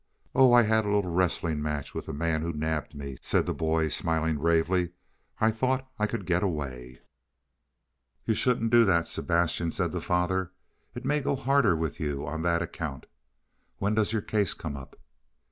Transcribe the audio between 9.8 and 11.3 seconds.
the father. "It may